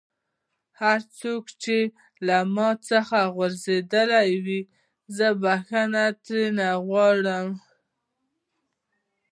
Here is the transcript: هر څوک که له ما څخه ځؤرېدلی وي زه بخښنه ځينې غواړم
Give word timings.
هر 0.81 0.99
څوک 1.19 1.43
که 1.63 1.77
له 2.27 2.37
ما 2.55 2.69
څخه 2.89 3.17
ځؤرېدلی 3.37 4.29
وي 4.45 4.61
زه 5.17 5.27
بخښنه 5.41 6.05
ځينې 6.25 6.69
غواړم 6.85 7.47